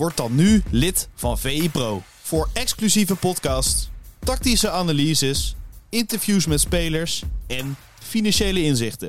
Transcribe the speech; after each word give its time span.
Word 0.00 0.16
dan 0.16 0.34
nu 0.34 0.62
lid 0.70 1.08
van 1.14 1.38
VI 1.38 1.70
Pro. 1.70 2.02
Voor 2.22 2.48
exclusieve 2.52 3.16
podcasts, 3.16 3.90
tactische 4.18 4.70
analyses, 4.70 5.56
interviews 5.88 6.46
met 6.46 6.60
spelers 6.60 7.22
en 7.46 7.76
financiële 8.02 8.62
inzichten. 8.62 9.08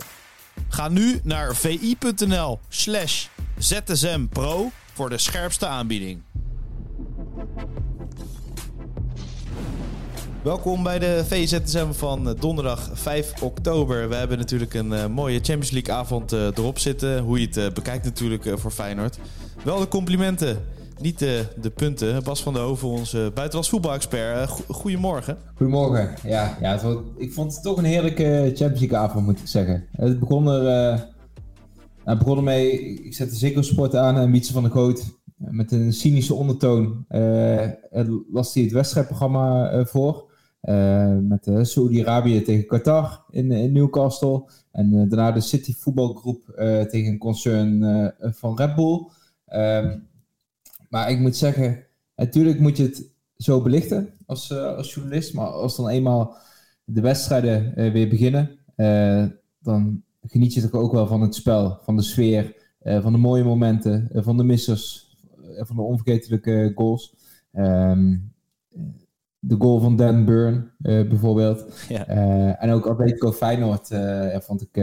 Ga 0.70 0.90
nu 0.90 1.20
naar 1.24 1.56
vi.nl 1.56 2.60
slash 2.70 3.28
zsmpro 3.58 4.72
voor 4.94 5.10
de 5.10 5.18
scherpste 5.18 5.66
aanbieding. 5.66 6.22
Welkom 10.44 10.84
bij 10.84 11.00
de 11.00 11.24
VZSM 11.28 11.92
van 11.92 12.30
eh, 12.30 12.40
donderdag 12.40 12.90
5 12.94 13.42
oktober. 13.42 14.10
We 14.10 14.16
hebben 14.16 14.38
natuurlijk 14.38 14.74
een 14.74 14.92
uh, 14.92 15.06
mooie 15.06 15.40
Champions 15.40 15.72
League 15.72 15.94
avond 15.94 16.34
uh, 16.34 16.46
erop 16.46 16.80
zitten. 16.80 17.20
Hoe 17.20 17.40
je 17.40 17.48
het 17.52 17.74
bekijkt 17.74 18.06
natuurlijk 18.06 18.60
voor 18.60 18.72
Feyenoord. 18.72 19.20
Wel 19.64 19.80
de 19.80 19.88
complimenten, 19.88 20.66
niet 21.02 21.20
de, 21.20 21.46
de 21.62 21.70
punten. 21.70 22.24
Bas 22.24 22.44
van 22.44 22.54
der 22.54 22.62
Hoven, 22.62 22.88
onze 22.88 23.32
buitenlands 23.34 23.70
voetbalexpert. 23.70 24.50
goedemorgen. 24.68 25.38
Goedemorgen. 25.56 26.10
Ja, 26.24 26.58
ja 26.62 26.72
het 26.72 26.82
was, 26.82 26.96
ik 27.18 27.34
vond 27.34 27.54
het 27.54 27.64
toch 27.64 27.78
een 27.78 27.84
heerlijke 27.84 28.52
Champions 28.56 28.80
League 28.80 28.98
avond 28.98 29.26
moet 29.26 29.40
ik 29.40 29.48
zeggen. 29.48 29.88
Het 29.92 30.20
begon 30.20 30.48
er... 30.48 30.64
Nou, 32.04 32.18
het 32.18 32.18
begon 32.18 32.38
ermee, 32.38 32.80
ik 33.04 33.14
zette 33.14 33.36
Ziggo 33.36 33.62
Sport 33.62 33.96
aan 33.96 34.18
en 34.18 34.32
Wietse 34.32 34.54
van 34.54 34.64
der 34.64 34.72
Goot 34.72 35.20
met 35.36 35.72
een 35.72 35.94
cynische 35.94 36.34
ondertoon 36.34 37.06
las 38.32 38.54
hij 38.54 38.64
het 38.64 38.72
wedstrijdprogramma 38.72 39.86
voor. 39.86 40.30
Uh, 40.62 41.18
met 41.22 41.48
uh, 41.48 41.64
Saudi-Arabië 41.64 42.42
tegen 42.42 42.66
Qatar 42.66 43.26
in, 43.30 43.52
in 43.52 43.72
Newcastle. 43.72 44.44
En 44.72 44.94
uh, 44.94 45.10
daarna 45.10 45.32
de 45.32 45.40
City 45.40 45.76
voetbalgroep 45.78 46.44
tegen 46.90 47.12
een 47.12 47.18
concern 47.18 48.14
van 48.20 48.58
Red 48.58 48.76
Bull. 48.76 49.08
Ehm, 49.46 49.98
maar 50.92 51.12
ik 51.12 51.20
moet 51.20 51.36
zeggen, 51.36 51.86
natuurlijk 52.16 52.60
moet 52.60 52.78
je 52.78 52.84
het 52.84 53.10
zo 53.38 53.62
belichten 53.62 54.10
als, 54.26 54.54
als 54.54 54.94
journalist. 54.94 55.34
Maar 55.34 55.48
als 55.48 55.76
dan 55.76 55.88
eenmaal 55.88 56.36
de 56.84 57.02
wedstrijden 57.02 57.74
weer 57.92 58.10
beginnen, 58.10 58.60
dan 59.60 60.04
geniet 60.28 60.54
je 60.54 60.62
toch 60.62 60.82
ook 60.82 60.92
wel 60.92 61.08
van 61.08 61.22
het 61.22 61.36
spel, 61.36 61.80
van 61.84 61.96
de 61.96 62.02
sfeer, 62.02 62.56
van 62.84 63.12
de 63.12 63.18
mooie 63.18 63.44
momenten, 63.44 64.10
van 64.14 64.38
de 64.38 64.44
missers, 64.44 65.16
van 65.58 65.76
de 65.76 65.82
onvergetelijke 65.82 66.72
goals. 66.76 67.16
Um, 67.54 68.34
de 69.40 69.56
goal 69.60 69.80
van 69.80 69.96
Dan 69.96 70.26
Burn 70.26 70.72
bijvoorbeeld. 70.78 71.86
Ja. 71.90 72.06
En 72.58 72.72
ook 72.72 72.86
Atletico 72.86 73.32
Feyenoord 73.32 73.88
vond 74.44 74.62
ik 74.62 74.76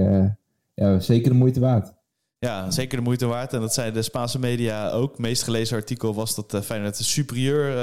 ja, 0.74 1.00
zeker 1.00 1.30
de 1.30 1.36
moeite 1.36 1.60
waard. 1.60 1.96
Ja, 2.38 2.70
zeker 2.70 2.98
de 2.98 3.04
moeite 3.04 3.26
waard. 3.26 3.52
En 3.52 3.60
dat 3.60 3.74
zei 3.74 3.92
de 3.92 4.02
Spaanse 4.02 4.38
media 4.38 4.90
ook. 4.90 5.18
Meest 5.18 5.42
gelezen 5.42 5.76
artikel 5.76 6.14
was 6.14 6.34
dat 6.34 6.54
uh, 6.54 6.60
Feyenoord 6.60 6.96
superieur 6.96 7.74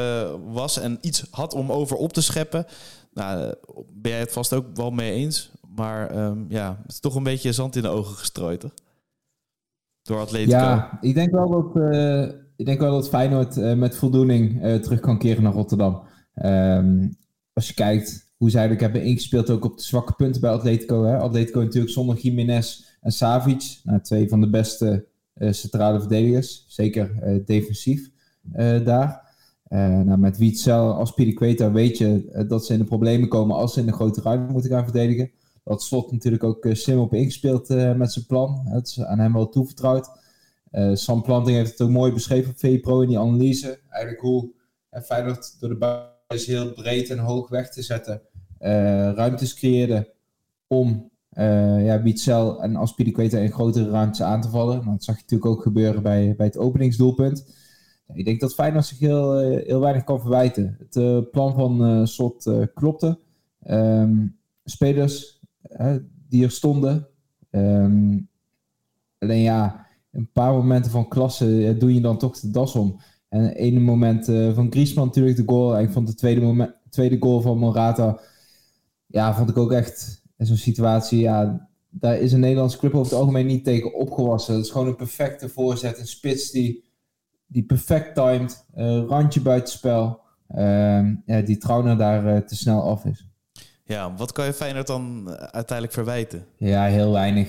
was 0.52 0.80
en 0.80 0.98
iets 1.02 1.28
had 1.32 1.54
om 1.54 1.72
over 1.72 1.98
op 1.98 2.14
te 2.14 2.22
scheppen. 2.22 2.66
Nou, 3.14 3.54
ben 3.94 4.12
jij 4.12 4.20
het 4.20 4.32
vast 4.32 4.54
ook 4.54 4.66
wel 4.74 4.92
mee 4.92 5.12
eens. 5.12 5.52
Maar 5.76 6.18
um, 6.18 6.46
ja, 6.50 6.80
het 6.82 6.92
is 6.92 7.00
toch 7.00 7.16
een 7.16 7.24
beetje 7.24 7.54
zand 7.54 7.76
in 7.76 7.82
de 7.82 7.88
ogen 7.88 8.16
gestrooid, 8.16 8.60
toch? 8.60 8.74
Door 10.02 10.20
Atletico. 10.20 10.58
Ja, 10.58 10.98
ik 11.02 11.16
denk 11.16 11.32
wel 11.32 11.50
dat, 11.50 11.84
ik 12.56 12.66
denk 12.66 12.80
wel 12.80 12.92
dat 12.92 13.10
Feyenoord 13.10 13.56
met 13.56 13.96
voldoening 13.96 14.62
terug 14.82 15.00
kan 15.00 15.18
keren 15.18 15.44
naar 15.44 15.54
Rotterdam. 15.54 16.04
Um, 16.46 17.18
als 17.54 17.68
je 17.68 17.74
kijkt 17.74 18.34
hoe 18.38 18.50
zij 18.50 18.60
eigenlijk 18.60 18.92
hebben 18.92 19.12
ingespeeld 19.12 19.50
ook 19.50 19.66
op 19.66 19.78
de 19.78 19.84
zwakke 19.84 20.14
punten 20.14 20.42
bij 20.42 20.52
Atletico. 20.52 21.04
Hè? 21.04 21.18
Atletico 21.18 21.60
natuurlijk 21.60 21.94
zonder 21.94 22.18
Jiménez 22.18 22.84
en 23.06 23.12
Savic. 23.12 23.80
Nou, 23.84 24.02
twee 24.02 24.30
van 24.30 24.42
de 24.42 24.50
beste 24.50 25.06
uh, 25.36 25.52
centrale 25.52 26.00
verdedigers. 26.00 26.66
Zeker 26.68 27.12
uh, 27.24 27.46
defensief 27.46 28.10
uh, 28.56 28.86
daar. 28.86 29.34
nou, 29.70 30.18
met 30.18 30.38
Witzel 30.38 30.94
als 30.94 31.14
Piriqueta 31.14 31.72
weet 31.72 31.98
je 31.98 32.44
dat 32.48 32.66
ze 32.66 32.74
in 32.74 32.80
de 32.80 32.86
problemen 32.86 33.30
komen 33.30 33.56
als 33.56 33.74
ze 33.74 33.80
in 33.80 33.86
de 33.86 33.94
grote 33.94 34.22
ruimte 34.22 34.52
moeten 34.52 34.72
gaan 34.72 34.84
verdedigen. 34.84 35.32
Dat 35.64 35.84
slot 35.84 36.12
natuurlijk 36.12 36.44
ook 36.44 36.68
slim 36.72 37.00
op 37.00 37.14
ingespeeld 37.14 37.70
met 37.98 38.14
zijn 38.14 38.26
plan. 38.26 38.62
Het 38.66 38.98
aan 39.06 39.20
hem 39.20 39.34
wel 39.34 39.50
toevertrouwd. 39.50 40.10
Sam 40.94 41.22
Planting 41.22 41.58
heeft 41.58 41.72
het 41.72 41.82
ook 41.82 41.90
mooi 41.90 42.14
beschreven 42.14 42.52
op 42.52 42.58
VPRO 42.58 43.02
in 43.02 43.08
die 43.08 43.20
analyse. 43.20 43.80
Eigenlijk 43.90 44.22
hoe 44.22 44.52
Feyenoord 45.04 45.60
door 45.60 45.70
de 45.70 45.78
buiten 45.78 46.16
is 46.28 46.48
heel 46.48 46.74
breed 46.74 47.10
en 47.10 47.18
hoog 47.18 47.50
weg 47.50 47.70
te 47.70 47.82
zetten. 47.82 48.22
Uh, 48.60 48.70
ruimtes 49.12 49.54
creëren 49.54 50.08
om 50.68 51.12
uh, 51.36 51.86
ja, 51.86 52.02
Witzel 52.02 52.62
en 52.62 52.76
Aspilicueta 52.76 53.38
in 53.38 53.52
grotere 53.52 53.90
ruimtes 53.90 54.22
aan 54.22 54.42
te 54.42 54.50
vallen. 54.50 54.78
Nou, 54.78 54.92
dat 54.92 55.04
zag 55.04 55.16
je 55.16 55.22
natuurlijk 55.22 55.52
ook 55.52 55.62
gebeuren 55.62 56.04
bij, 56.04 56.34
bij 56.38 56.46
het 56.46 56.58
openingsdoelpunt. 56.58 57.46
ik 58.14 58.26
denk 58.26 58.40
dat 58.40 58.54
Feyenoord 58.54 58.86
zich 58.86 59.00
heel, 59.00 59.40
eh, 59.40 59.66
heel 59.66 59.80
weinig 59.80 60.04
kan 60.04 60.22
verwijten. 60.22 60.78
Het 60.80 61.32
plan 61.32 61.54
van 61.54 61.92
uh, 61.92 62.06
Slot 62.06 62.52
klopte. 62.74 63.20
Um, 63.68 64.38
spelers 64.64 65.42
die 66.30 66.44
er 66.44 66.52
stonden. 66.52 67.08
Um, 67.52 68.30
alleen 69.20 69.42
ja, 69.42 69.88
een 70.12 70.30
paar 70.32 70.52
momenten 70.54 70.92
van 70.92 71.08
klasse 71.08 71.76
doe 71.80 71.94
je 71.94 72.02
dan 72.02 72.18
toch 72.18 72.40
de 72.40 72.52
das 72.52 72.76
om. 72.76 73.00
En 73.30 73.50
ene 73.50 73.80
moment 73.80 74.26
van 74.26 74.72
Griezmann 74.72 75.08
natuurlijk 75.08 75.38
de 75.38 75.44
goal. 75.46 75.78
En 75.78 75.84
ik 75.84 75.92
vond 75.92 76.08
de 76.08 76.16
tweede, 76.16 76.42
moment, 76.42 76.76
tweede 76.90 77.18
goal 77.20 77.42
van 77.42 77.58
Morata... 77.58 78.20
Ja, 79.08 79.36
vond 79.36 79.50
ik 79.50 79.58
ook 79.58 79.72
echt 79.72 80.25
zo'n 80.38 80.58
situatie... 80.58 81.20
Ja, 81.20 81.68
daar 81.90 82.18
is 82.18 82.32
een 82.32 82.40
Nederlandse 82.40 82.78
club 82.78 82.94
over 82.94 83.12
het 83.12 83.20
algemeen 83.20 83.46
niet 83.46 83.64
tegen 83.64 83.94
opgewassen. 83.94 84.56
Het 84.56 84.66
is 84.66 84.72
gewoon 84.72 84.88
een 84.88 84.96
perfecte 84.96 85.50
voorzet. 85.50 86.00
Een 86.00 86.08
spits 86.08 86.52
die, 86.52 86.84
die 87.48 87.64
perfect 87.64 88.16
timed. 88.16 88.66
Uh, 88.78 89.04
randje 89.08 89.42
buitenspel. 89.42 90.20
Uh, 90.56 90.62
ja, 91.26 91.42
die 91.42 91.58
Trauner 91.58 91.98
daar 91.98 92.26
uh, 92.26 92.38
te 92.38 92.56
snel 92.56 92.82
af 92.84 93.06
is. 93.06 93.28
Ja, 93.84 94.16
wat 94.16 94.32
kan 94.32 94.46
je 94.46 94.54
Feyenoord 94.54 94.88
dan 94.88 95.30
uiteindelijk 95.30 95.94
verwijten? 95.94 96.46
Ja, 96.58 96.86
heel 96.86 97.12
weinig. 97.12 97.48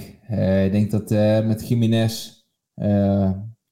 ik 0.65 0.73
denk 0.73 0.91
dat 0.91 1.11
met 1.45 1.69
Jiménez... 1.69 2.45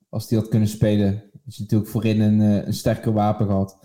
als 0.08 0.28
die 0.28 0.38
had 0.38 0.48
kunnen 0.48 0.68
spelen 0.68 1.22
is 1.46 1.58
natuurlijk 1.58 1.90
voorin 1.90 2.20
een, 2.20 2.40
eh, 2.40 2.66
een 2.66 2.74
sterker 2.74 3.12
wapen 3.12 3.46
gehad. 3.46 3.78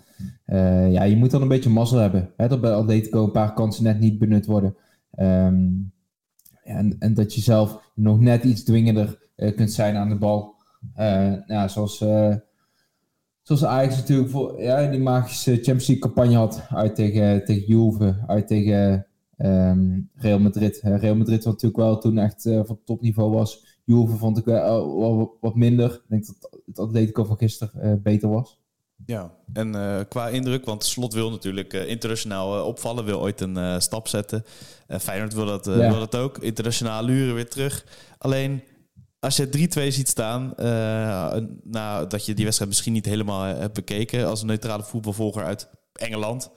Ja, 0.91 1.03
je 1.03 1.15
moet 1.15 1.31
dan 1.31 1.41
een 1.41 1.47
beetje 1.47 1.69
mazzel 1.69 1.97
hebben. 1.97 2.29
Hè, 2.37 2.47
dat 2.47 2.61
bij 2.61 2.73
Atletico 2.73 3.23
een 3.23 3.31
paar 3.31 3.53
kansen 3.53 3.83
net 3.83 3.99
niet 3.99 4.19
benut 4.19 4.45
worden. 4.45 4.75
Um, 5.17 5.93
en, 6.63 6.95
en 6.99 7.13
dat 7.13 7.33
je 7.33 7.41
zelf 7.41 7.91
nog 7.95 8.19
net 8.19 8.43
iets 8.43 8.63
dwingender 8.63 9.29
uh, 9.35 9.55
kunt 9.55 9.71
zijn 9.71 9.95
aan 9.95 10.09
de 10.09 10.17
bal. 10.17 10.55
Uh, 10.97 11.47
ja, 11.47 11.67
zoals, 11.67 11.97
zoals 13.41 13.65
Ajax 13.65 13.95
natuurlijk 13.95 14.29
voor, 14.29 14.61
ja, 14.61 14.89
die 14.89 14.99
magische 14.99 15.51
Champions 15.51 15.87
League 15.87 16.05
campagne 16.05 16.35
had. 16.35 16.65
Uit 16.69 16.95
tegen, 16.95 17.45
tegen 17.45 17.67
Juve, 17.67 18.23
uit 18.27 18.47
tegen 18.47 19.07
um, 19.37 20.09
Real 20.13 20.39
Madrid. 20.39 20.79
Real 20.83 21.15
Madrid 21.15 21.43
wat 21.43 21.53
natuurlijk 21.53 21.81
wel 21.81 21.97
toen 21.97 22.17
echt 22.17 22.41
van 22.41 22.79
topniveau 22.85 23.31
was. 23.31 23.77
Juve 23.85 24.15
vond 24.15 24.37
ik 24.37 24.45
wel, 24.45 25.37
wat 25.41 25.55
minder. 25.55 25.91
Ik 25.91 26.03
denk 26.07 26.25
dat 26.25 26.61
het 26.65 26.79
Atletico 26.79 27.23
van 27.23 27.37
gisteren 27.37 27.87
uh, 27.87 27.93
beter 28.03 28.29
was. 28.29 28.58
Ja, 29.05 29.31
en 29.53 29.75
uh, 29.75 29.99
qua 30.09 30.27
indruk, 30.27 30.65
want 30.65 30.85
Slot 30.85 31.13
wil 31.13 31.31
natuurlijk 31.31 31.73
uh, 31.73 31.87
internationaal 31.87 32.65
opvallen, 32.65 33.05
wil 33.05 33.19
ooit 33.19 33.41
een 33.41 33.81
stap 33.81 34.07
zetten. 34.07 34.43
Feyenoord 34.99 35.33
wil 35.33 35.45
dat, 35.45 35.65
ja. 35.65 35.89
wil 35.89 35.99
dat 35.99 36.15
ook. 36.15 36.37
Internationaal 36.37 37.03
luren 37.03 37.35
weer 37.35 37.49
terug. 37.49 37.85
Alleen 38.17 38.63
als 39.19 39.35
je 39.35 39.69
3-2 39.87 39.87
ziet 39.87 40.07
staan, 40.07 40.53
nou, 41.63 42.07
dat 42.07 42.25
je 42.25 42.33
die 42.33 42.43
wedstrijd 42.43 42.71
misschien 42.71 42.93
niet 42.93 43.05
helemaal 43.05 43.43
hebt 43.43 43.73
bekeken 43.73 44.27
als 44.27 44.41
een 44.41 44.47
neutrale 44.47 44.83
voetbalvolger 44.83 45.43
uit 45.43 45.69
Engeland, 45.93 46.49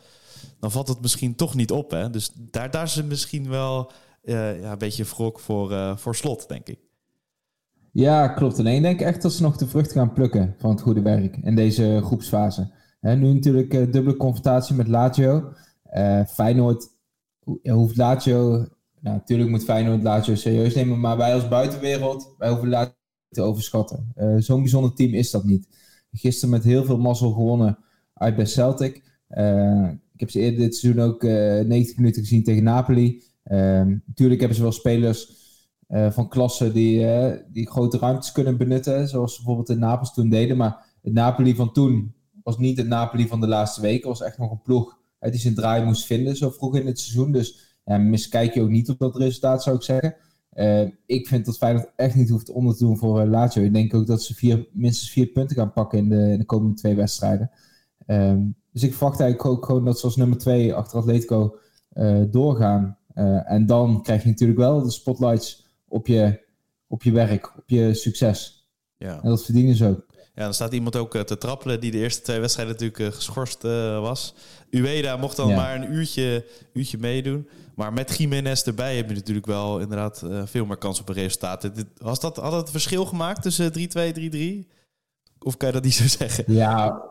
dan 0.60 0.70
valt 0.70 0.88
het 0.88 1.00
misschien 1.00 1.34
toch 1.34 1.54
niet 1.54 1.70
op. 1.70 1.90
Hè? 1.90 2.10
Dus 2.10 2.30
daar, 2.34 2.70
daar 2.70 2.84
is 2.84 3.02
misschien 3.02 3.48
wel 3.48 3.92
ja, 4.22 4.72
een 4.72 4.78
beetje 4.78 5.04
wrok 5.04 5.40
voor, 5.40 5.98
voor 5.98 6.16
Slot, 6.16 6.48
denk 6.48 6.68
ik. 6.68 6.78
Ja, 7.92 8.28
klopt. 8.28 8.58
En 8.58 8.66
ik 8.66 8.82
denk 8.82 9.00
echt 9.00 9.22
dat 9.22 9.32
ze 9.32 9.42
nog 9.42 9.56
de 9.56 9.66
vrucht 9.66 9.92
gaan 9.92 10.12
plukken 10.12 10.54
van 10.58 10.70
het 10.70 10.80
goede 10.80 11.02
werk 11.02 11.36
in 11.36 11.56
deze 11.56 12.00
groepsfase. 12.02 12.70
nu 13.00 13.32
natuurlijk 13.32 13.74
uh, 13.74 13.92
dubbele 13.92 14.16
confrontatie 14.16 14.74
met 14.74 14.88
Lazio. 14.88 15.52
Uh, 15.94 16.24
Feyenoord 16.24 16.88
hoeft 17.62 17.96
Lazio... 17.96 18.66
Nou, 19.00 19.16
natuurlijk 19.16 19.50
moet 19.50 19.64
Feyenoord 19.64 20.02
Lazio 20.02 20.34
serieus 20.34 20.74
nemen, 20.74 21.00
maar 21.00 21.16
wij 21.16 21.34
als 21.34 21.48
buitenwereld, 21.48 22.34
wij 22.38 22.48
hoeven 22.48 22.68
Lazio 22.68 22.94
te 23.28 23.42
overschatten. 23.42 24.12
Zo'n 24.38 24.60
bijzonder 24.60 24.94
team 24.94 25.12
is 25.12 25.30
dat 25.30 25.44
niet. 25.44 25.68
gisteren 26.12 26.50
met 26.50 26.64
heel 26.64 26.84
veel 26.84 26.98
mazzel 26.98 27.32
gewonnen 27.32 27.78
uit 28.14 28.36
bij 28.36 28.46
Celtic. 28.46 28.96
ik 30.12 30.20
heb 30.20 30.30
ze 30.30 30.40
eerder 30.40 30.60
dit 30.60 30.76
seizoen 30.76 31.02
ook 31.02 31.22
90 31.22 31.96
minuten 31.96 32.22
gezien 32.22 32.44
tegen 32.44 32.62
Napoli. 32.62 33.22
natuurlijk 34.06 34.40
hebben 34.40 34.56
ze 34.56 34.62
wel 34.62 34.72
spelers 34.72 35.41
van 36.10 36.28
klasse 36.28 36.72
die, 36.72 37.06
die 37.52 37.70
grote 37.70 37.98
ruimtes 37.98 38.32
kunnen 38.32 38.56
benutten. 38.56 39.08
Zoals 39.08 39.36
bijvoorbeeld 39.36 39.66
de 39.66 39.76
Napels 39.76 40.14
toen 40.14 40.28
deden. 40.28 40.56
Maar 40.56 40.84
het 41.02 41.12
Napoli 41.12 41.54
van 41.54 41.72
toen 41.72 42.14
was 42.42 42.58
niet 42.58 42.76
het 42.76 42.86
Napoli 42.86 43.28
van 43.28 43.40
de 43.40 43.48
laatste 43.48 43.80
weken. 43.80 44.08
was 44.08 44.22
echt 44.22 44.38
nog 44.38 44.50
een 44.50 44.62
ploeg 44.62 44.98
die 45.20 45.40
zijn 45.40 45.54
draai 45.54 45.84
moest 45.84 46.06
vinden 46.06 46.36
zo 46.36 46.50
vroeg 46.50 46.76
in 46.76 46.86
het 46.86 47.00
seizoen. 47.00 47.32
Dus 47.32 47.76
miskijk 47.84 48.54
je 48.54 48.62
ook 48.62 48.68
niet 48.68 48.90
op 48.90 48.98
dat 48.98 49.16
resultaat, 49.16 49.62
zou 49.62 49.76
ik 49.76 49.82
zeggen. 49.82 50.16
Uh, 50.54 50.88
ik 51.06 51.26
vind 51.26 51.46
dat 51.46 51.56
Feyenoord 51.56 51.92
echt 51.96 52.14
niet 52.14 52.30
hoeft 52.30 52.50
onder 52.50 52.76
te 52.76 52.84
doen 52.84 52.98
voor 52.98 53.22
uh, 53.22 53.30
Lazio. 53.30 53.62
Ik 53.62 53.74
denk 53.74 53.94
ook 53.94 54.06
dat 54.06 54.22
ze 54.22 54.34
vier, 54.34 54.68
minstens 54.72 55.10
vier 55.10 55.26
punten 55.26 55.56
gaan 55.56 55.72
pakken 55.72 55.98
in 55.98 56.08
de, 56.08 56.30
in 56.30 56.38
de 56.38 56.44
komende 56.44 56.74
twee 56.74 56.94
wedstrijden. 56.94 57.50
Um, 58.06 58.56
dus 58.72 58.82
ik 58.82 58.94
verwacht 58.94 59.20
eigenlijk 59.20 59.50
ook 59.50 59.66
gewoon 59.66 59.84
dat 59.84 59.98
ze 59.98 60.04
als 60.04 60.16
nummer 60.16 60.38
twee 60.38 60.74
achter 60.74 60.98
Atletico 60.98 61.56
uh, 61.92 62.22
doorgaan. 62.30 62.98
en 63.44 63.66
dan 63.66 64.02
krijg 64.02 64.22
je 64.22 64.28
natuurlijk 64.28 64.58
wel 64.58 64.82
de 64.82 64.90
spotlights 64.90 65.66
op 65.92 66.06
je, 66.06 66.40
op 66.86 67.02
je 67.02 67.12
werk, 67.12 67.56
op 67.58 67.68
je 67.68 67.94
succes. 67.94 68.66
Ja. 68.96 69.22
En 69.22 69.28
dat 69.28 69.44
verdienen 69.44 69.74
ze 69.74 69.86
ook. 69.86 70.06
Ja, 70.34 70.44
dan 70.44 70.54
staat 70.54 70.72
iemand 70.72 70.96
ook 70.96 71.16
te 71.16 71.38
trappelen 71.38 71.80
die 71.80 71.90
de 71.90 71.98
eerste 71.98 72.22
twee 72.22 72.40
wedstrijden 72.40 72.74
natuurlijk 72.74 73.14
geschorst 73.14 73.62
was. 73.62 74.34
Ueda 74.70 75.16
mocht 75.16 75.36
dan 75.36 75.54
maar 75.54 75.74
een 75.74 75.92
uurtje, 75.92 76.46
uurtje 76.72 76.98
meedoen. 76.98 77.48
Maar 77.74 77.92
met 77.92 78.16
Jiménez 78.16 78.62
erbij 78.62 78.96
heb 78.96 79.08
je 79.08 79.14
natuurlijk 79.14 79.46
wel 79.46 79.78
inderdaad 79.78 80.22
uh, 80.24 80.42
veel 80.44 80.66
meer 80.66 80.76
kans 80.76 81.00
op 81.00 81.08
een 81.08 81.14
resultaat. 81.14 81.70
Was 81.96 82.20
dat, 82.20 82.36
had 82.36 82.52
het 82.52 82.70
verschil 82.70 83.04
gemaakt 83.04 83.42
tussen 83.42 83.72
3-2, 83.72 83.74
3-3? 83.74 84.68
Of 85.38 85.56
kan 85.56 85.68
je 85.68 85.74
dat 85.74 85.84
niet 85.84 85.94
zo 85.94 86.06
zeggen? 86.06 86.44
Ja, 86.46 87.02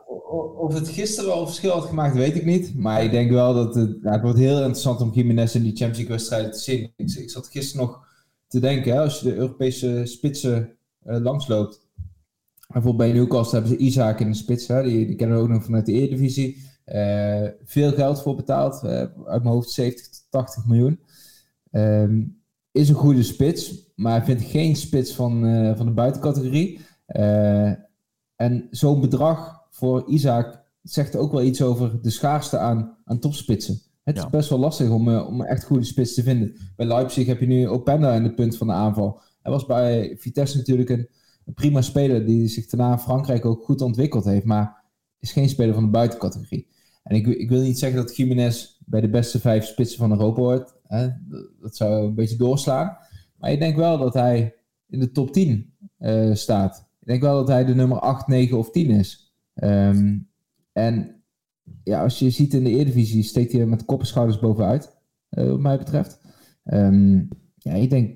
of 0.58 0.74
het 0.74 0.90
gisteren 0.90 1.30
wel 1.30 1.46
verschil 1.46 1.72
had 1.72 1.86
gemaakt, 1.86 2.16
weet 2.16 2.36
ik 2.36 2.46
niet. 2.46 2.76
Maar 2.76 3.04
ik 3.04 3.12
denk 3.12 3.32
wel 3.32 3.54
dat 3.54 3.76
het, 3.76 3.98
het 4.02 4.22
wordt 4.22 4.38
heel 4.38 4.58
interessant 4.58 5.02
om 5.02 5.12
Jiménez 5.14 5.56
in 5.56 5.64
die 5.64 5.76
Champions 5.76 5.98
League 5.98 6.16
wedstrijd 6.16 6.54
te 6.54 6.60
zien. 6.60 6.94
Ik, 6.96 7.12
ik 7.12 7.30
zat 7.30 7.48
gisteren 7.48 7.86
nog 7.86 8.10
te 8.52 8.60
denken, 8.60 8.94
hè, 8.94 9.00
als 9.00 9.20
je 9.20 9.30
de 9.30 9.36
Europese 9.36 10.02
spitsen 10.06 10.78
uh, 11.06 11.18
langsloopt. 11.20 11.90
Bijvoorbeeld 12.68 13.12
bij 13.12 13.20
Newcastle 13.20 13.60
hebben 13.60 13.78
ze 13.78 13.84
Isaac 13.84 14.20
in 14.20 14.28
de 14.32 14.38
spits. 14.38 14.68
Hè, 14.68 14.84
die, 14.84 15.06
die 15.06 15.16
kennen 15.16 15.38
we 15.38 15.44
ook 15.44 15.50
nog 15.50 15.64
vanuit 15.64 15.86
de 15.86 15.92
Eredivisie. 15.92 16.70
Uh, 16.86 17.48
veel 17.64 17.92
geld 17.92 18.22
voor 18.22 18.36
betaald, 18.36 18.84
uh, 18.84 18.90
uit 19.26 19.44
mijn 19.44 19.54
hoofd 19.54 19.70
70 19.70 20.08
tot 20.10 20.26
80 20.30 20.66
miljoen. 20.66 21.00
Um, 21.72 22.40
is 22.72 22.90
een 22.90 22.96
goede 22.96 23.24
spits, 23.24 23.92
maar 23.96 24.16
hij 24.16 24.26
vindt 24.26 24.44
geen 24.44 24.76
spits 24.76 25.14
van, 25.14 25.42
van 25.78 25.86
de 25.86 25.92
buitencategorie. 25.92 26.80
en 28.36 28.68
zo'n 28.72 29.02
bedrag 29.02 29.68
voor 29.70 30.08
Isaac 30.08 30.64
zegt 30.82 31.16
ook 31.16 31.32
wel 31.32 31.44
iets 31.44 31.62
over 31.62 32.02
de 32.02 32.10
schaarste 32.10 32.58
aan, 32.58 32.98
aan 33.06 33.20
topspitsen. 33.20 33.82
Het 34.04 34.18
is 34.18 34.30
best 34.30 34.50
wel 34.50 34.60
lastig 34.60 34.90
om, 34.90 35.16
om 35.18 35.42
een 35.42 35.48
echt 35.48 35.64
goede 35.64 35.84
spits 35.84 36.14
te 36.14 36.24
vinden. 36.24 36.56
Bij 36.76 36.86
Leipzig 36.86 37.28
heb 37.28 37.40
je 37.40 37.48
nu 37.48 37.68
Openda 37.68 38.14
in 38.14 38.24
het 38.24 38.36
punt 38.36 38.58
van 38.58 38.68
de 38.68 38.74
aanval. 38.74 39.22
Hij 39.42 39.52
was 39.52 39.66
bij 39.66 40.16
Vitesse 40.20 40.58
natuurlijk 40.58 40.90
een, 40.90 41.10
een 41.46 41.54
prima 41.54 41.82
speler 41.82 42.26
die 42.26 42.48
zich 42.48 42.68
daarna 42.68 42.92
in 42.92 43.00
Frankrijk 43.00 43.46
ook 43.46 43.64
goed 43.64 43.82
ontwikkeld 43.82 44.26
heeft. 44.26 44.46
Maar 44.46 44.84
is 45.20 45.32
geen 45.32 45.50
speler 45.50 45.74
van 45.74 45.84
de 45.84 45.90
buitencategorie. 45.90 46.68
En 47.04 47.16
ik, 47.16 47.28
ik 47.28 47.50
wil 47.50 47.62
niet 47.62 47.80
zeggen 47.80 48.00
dat 48.00 48.16
Jiménez 48.16 48.78
bij 48.86 49.02
de 49.02 49.10
beste 49.10 49.40
vijf 49.40 49.66
spitsen 49.66 49.98
van 49.98 50.12
Europa 50.12 50.42
hoort. 50.42 50.76
Hè? 50.88 51.10
Dat 51.62 51.76
zou 51.76 52.06
een 52.06 52.16
beetje 52.16 52.38
doorslaan. 52.38 52.98
Maar 53.38 53.52
ik 53.52 53.60
denk 53.60 53.76
wel 53.76 53.98
dat 53.98 54.14
hij 54.14 54.56
in 54.90 55.00
de 55.00 55.12
top 55.12 55.34
10 55.34 55.74
uh, 56.00 56.30
eh, 56.30 56.36
staat. 56.36 56.90
Ik 57.00 57.08
denk 57.08 57.22
wel 57.22 57.36
dat 57.36 57.48
hij 57.48 57.66
de 57.66 57.76
nummer 57.76 58.00
8, 58.00 58.28
9 58.28 58.58
of 58.58 58.72
10 58.72 58.90
is. 58.90 59.34
Um, 59.56 60.30
en 60.72 61.21
ja, 61.84 62.04
als 62.04 62.20
je 62.20 62.30
ziet 62.30 62.54
in 62.54 62.64
de 62.64 62.70
Eredivisie, 62.70 63.24
steekt 63.24 63.52
hij 63.52 63.66
met 63.66 63.86
kop 63.86 64.00
en 64.00 64.06
schouders 64.06 64.40
bovenuit. 64.40 65.00
Uh, 65.30 65.50
wat 65.50 65.60
mij 65.60 65.78
betreft. 65.78 66.20
Um, 66.64 67.28
ja, 67.56 67.74
ik 67.74 67.90
denk 67.90 68.16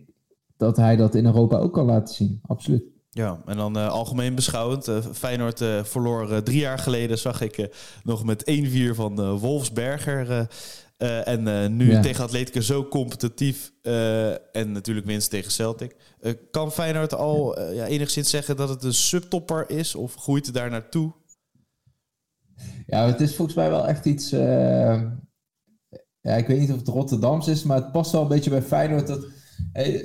dat 0.58 0.78
hij 0.78 0.96
dat 0.96 1.16
in 1.16 1.26
Europa 1.26 1.58
ook 1.58 1.74
kan 1.74 1.86
laten 1.86 2.16
zien. 2.16 2.40
Absoluut. 2.42 2.84
Ja, 3.10 3.42
en 3.46 3.58
dan 3.58 3.78
uh, 3.78 3.90
algemeen 3.90 4.36
beschouwend. 4.36 4.88
Uh, 4.88 4.98
Feyenoord 5.14 5.62
uh, 5.62 5.84
verloor 5.84 6.44
drie 6.44 6.60
jaar 6.60 6.80
geleden, 6.80 7.18
zag 7.18 7.42
ik 7.42 7.70
nog 8.04 8.24
met 8.24 8.52
1-4 8.92 8.96
van 8.96 9.38
Wolfsberger. 9.38 10.48
en 10.98 11.76
nu 11.76 12.02
tegen 12.02 12.24
Atletico 12.24 12.62
zo 12.62 12.88
competitief. 12.88 13.72
en 14.52 14.72
natuurlijk 14.72 15.06
winst 15.06 15.30
tegen 15.30 15.52
Celtic. 15.52 15.96
kan 16.52 16.72
Feyenoord 16.72 17.14
al 17.14 17.62
ja, 17.62 17.86
enigszins 17.86 18.30
zeggen 18.30 18.56
dat 18.56 18.70
het 18.70 18.84
een 18.84 18.94
subtopper 18.94 19.70
is? 19.70 19.96
Of 19.96 20.16
groeit 20.16 20.46
het 20.46 20.56
daar 20.56 20.70
naartoe? 20.70 21.14
Ja, 22.88 23.06
het 23.06 23.22
is 23.22 23.36
volgens 23.36 23.58
mij 23.58 23.70
wel 23.70 23.88
echt 23.88 24.06
iets... 24.06 24.30
ja, 24.30 25.18
ik 26.22 26.48
weet 26.48 26.60
niet 26.60 26.72
of 26.72 26.78
het 26.78 26.88
Rotterdams 26.88 27.48
is, 27.48 27.64
maar 27.64 27.78
het 27.78 27.92
past 27.92 28.12
wel 28.12 28.22
een 28.22 28.28
beetje 28.28 28.50
bij 28.50 28.62
Feyenoord... 28.62 29.08
dat 29.08 29.28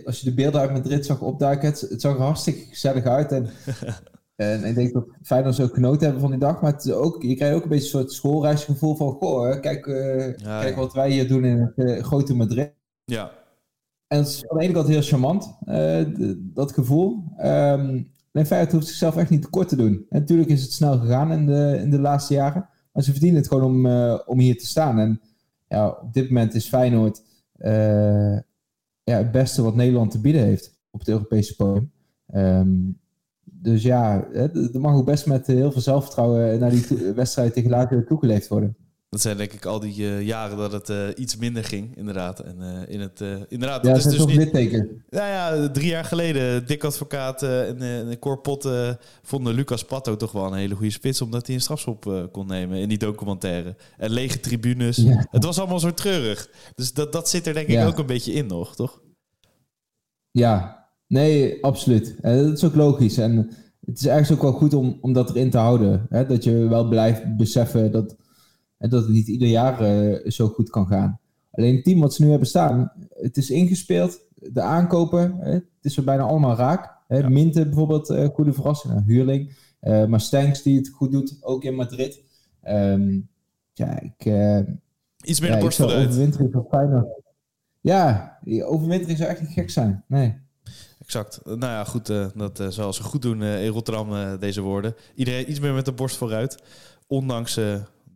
als 0.04 0.20
je 0.20 0.24
de 0.24 0.34
beelden 0.34 0.60
uit 0.60 0.72
Madrid 0.72 1.06
zag 1.06 1.20
opduiken, 1.20 1.68
het, 1.68 1.80
het 1.80 2.00
zag 2.00 2.14
er 2.14 2.22
hartstikke 2.22 2.60
gezellig 2.60 3.04
uit. 3.04 3.32
En, 3.32 3.50
en 4.36 4.64
ik 4.64 4.74
denk 4.74 4.92
dat 4.92 5.06
Feyenoord 5.22 5.54
zo 5.54 5.66
genoten 5.66 6.02
hebben 6.02 6.20
van 6.20 6.30
die 6.30 6.40
dag. 6.40 6.60
Maar 6.60 6.72
het 6.72 6.84
is 6.84 6.92
ook, 6.92 7.22
je 7.22 7.34
krijgt 7.34 7.56
ook 7.56 7.62
een 7.62 7.68
beetje 7.68 7.84
een 7.84 7.90
soort 7.90 8.12
schoolreisgevoel 8.12 8.96
van... 8.96 9.12
Goh, 9.12 9.60
kijk, 9.60 9.86
uh, 9.86 10.34
kijk 10.36 10.76
wat 10.76 10.92
wij 10.92 11.10
hier 11.10 11.28
doen 11.28 11.44
in 11.44 11.58
het 11.58 11.72
uh, 11.76 12.02
grote 12.02 12.34
Madrid. 12.34 12.72
Ja. 13.04 13.32
En 14.06 14.18
het 14.18 14.26
is 14.26 14.48
aan 14.48 14.58
de 14.58 14.64
ene 14.64 14.72
kant 14.72 14.88
heel 14.88 15.02
charmant, 15.02 15.58
dat 16.54 16.72
gevoel. 16.72 17.24
Um, 17.44 18.10
en 18.32 18.46
Feyenoord 18.46 18.72
hoeft 18.72 18.86
zichzelf 18.86 19.16
echt 19.16 19.30
niet 19.30 19.42
tekort 19.42 19.68
te 19.68 19.76
doen. 19.76 20.06
En 20.08 20.20
natuurlijk 20.20 20.50
is 20.50 20.62
het 20.62 20.72
snel 20.72 20.98
gegaan 20.98 21.32
in 21.32 21.46
de, 21.46 21.78
in 21.82 21.90
de 21.90 22.00
laatste 22.00 22.34
jaren. 22.34 22.68
Maar 22.92 23.02
ze 23.02 23.10
verdienen 23.10 23.40
het 23.40 23.48
gewoon 23.48 23.64
om, 23.64 23.86
om 24.26 24.38
hier 24.38 24.58
te 24.58 24.66
staan. 24.66 24.98
En 24.98 25.20
ja, 25.68 25.88
op 25.88 26.12
dit 26.12 26.28
moment 26.28 26.54
is 26.54 26.68
Feyenoord 26.68 27.22
ja, 29.04 29.16
het 29.16 29.30
beste 29.30 29.62
wat 29.62 29.74
Nederland 29.74 30.10
te 30.10 30.20
bieden 30.20 30.42
heeft 30.42 30.78
op 30.90 30.98
het 30.98 31.08
Europese 31.08 31.56
podium. 31.56 31.92
Um, 32.34 32.98
dus 33.44 33.82
ja, 33.82 34.28
er 34.32 34.80
mag 34.80 34.94
ook 34.94 35.04
best 35.04 35.26
met 35.26 35.46
heel 35.46 35.72
veel 35.72 35.80
zelfvertrouwen 35.80 36.58
naar 36.58 36.70
die 36.70 37.12
wedstrijd 37.14 37.52
tegen 37.52 37.70
Lazio 37.70 38.04
toegeleefd 38.04 38.48
worden. 38.48 38.76
Dat 39.10 39.20
zijn 39.20 39.36
denk 39.36 39.52
ik 39.52 39.64
al 39.64 39.80
die 39.80 39.96
uh, 39.98 40.22
jaren 40.22 40.56
dat 40.56 40.72
het 40.72 40.88
uh, 40.88 41.08
iets 41.16 41.36
minder 41.36 41.64
ging, 41.64 41.96
inderdaad. 41.96 42.40
En 42.40 42.56
uh, 42.60 42.94
in 42.94 43.00
het, 43.00 43.20
inderdaad, 43.48 43.84
ja, 43.84 43.92
dat 43.92 44.04
is 44.04 44.04
dus 44.04 44.26
niet... 44.26 44.36
litteken. 44.36 45.04
Nou 45.08 45.28
ja, 45.28 45.70
drie 45.70 45.88
jaar 45.88 46.04
geleden, 46.04 46.66
Dick 46.66 46.84
Advocaat 46.84 47.42
en, 47.42 47.80
en 47.82 48.18
Cor 48.18 48.40
vonden 49.22 49.54
Lucas 49.54 49.84
Patto 49.84 50.16
toch 50.16 50.32
wel 50.32 50.46
een 50.46 50.58
hele 50.58 50.74
goede 50.74 50.90
spits, 50.90 51.20
omdat 51.20 51.46
hij 51.46 51.54
een 51.54 51.60
strafschop 51.60 52.28
kon 52.32 52.46
nemen 52.46 52.78
in 52.78 52.88
die 52.88 52.98
documentaire. 52.98 53.76
En 53.96 54.10
lege 54.10 54.40
tribunes. 54.40 54.96
Ja. 54.96 55.26
Het 55.30 55.44
was 55.44 55.58
allemaal 55.58 55.80
zo 55.80 55.94
treurig. 55.94 56.48
Dus 56.74 56.92
dat, 56.92 57.12
dat 57.12 57.28
zit 57.28 57.46
er 57.46 57.54
denk 57.54 57.68
ik 57.68 57.86
ook 57.86 57.98
een 57.98 58.06
beetje 58.06 58.32
in 58.32 58.46
nog, 58.46 58.76
toch? 58.76 59.00
Ja, 60.30 60.86
nee, 61.06 61.64
absoluut. 61.64 62.16
dat 62.22 62.56
is 62.56 62.64
ook 62.64 62.74
logisch. 62.74 63.18
En 63.18 63.50
het 63.84 63.98
is 63.98 64.06
ergens 64.06 64.32
ook 64.32 64.42
wel 64.42 64.52
goed 64.52 64.74
om, 64.74 64.98
om 65.00 65.12
dat 65.12 65.30
erin 65.30 65.50
te 65.50 65.58
houden. 65.58 66.06
Hè? 66.10 66.26
Dat 66.26 66.44
je 66.44 66.68
wel 66.68 66.88
blijft 66.88 67.36
beseffen 67.36 67.92
dat 67.92 68.16
en 68.80 68.90
dat 68.90 69.02
het 69.02 69.12
niet 69.12 69.26
ieder 69.26 69.48
jaar 69.48 69.82
uh, 69.82 70.30
zo 70.30 70.48
goed 70.48 70.70
kan 70.70 70.86
gaan. 70.86 71.20
Alleen 71.50 71.74
het 71.74 71.84
team 71.84 72.00
wat 72.00 72.14
ze 72.14 72.22
nu 72.22 72.30
hebben 72.30 72.48
staan, 72.48 72.92
het 73.08 73.36
is 73.36 73.50
ingespeeld. 73.50 74.20
De 74.34 74.60
aankopen, 74.60 75.36
hè, 75.40 75.52
het 75.52 75.64
is 75.82 75.96
er 75.96 76.04
bijna 76.04 76.22
allemaal 76.22 76.56
raak. 76.56 76.98
Hè. 77.06 77.18
Ja. 77.18 77.28
Minte 77.28 77.64
bijvoorbeeld, 77.64 78.10
uh, 78.10 78.28
goede 78.28 78.52
verrassing. 78.52 78.92
Nou, 78.92 79.04
huurling. 79.06 79.56
Uh, 79.82 80.04
maar 80.04 80.20
Stanks 80.20 80.62
die 80.62 80.76
het 80.76 80.88
goed 80.88 81.12
doet, 81.12 81.38
ook 81.40 81.64
in 81.64 81.74
Madrid. 81.74 82.24
Um, 82.68 83.28
ja, 83.72 84.00
ik... 84.00 84.32
Iets 85.24 85.40
meer 85.40 85.50
ja, 85.50 85.58
borst 85.58 85.76
vooruit. 85.76 86.08
Overwintering 86.08 86.52
van 86.52 86.66
Feyenoord. 86.70 87.06
Ja, 87.80 88.38
overwintering 88.64 89.18
zou 89.18 89.30
echt 89.30 89.40
niet 89.40 89.52
gek 89.52 89.70
zijn. 89.70 90.04
Nee. 90.08 90.36
Exact. 90.98 91.40
Nou 91.44 91.58
ja, 91.58 91.84
goed, 91.84 92.06
dat 92.34 92.62
zal 92.68 92.92
ze 92.92 93.02
goed 93.02 93.22
doen 93.22 93.42
in 93.42 93.70
Rotterdam, 93.70 94.38
deze 94.38 94.60
woorden. 94.60 94.94
Iedereen 95.14 95.50
iets 95.50 95.60
meer 95.60 95.72
met 95.72 95.84
de 95.84 95.92
borst 95.92 96.16
vooruit. 96.16 96.62
Ondanks 97.06 97.60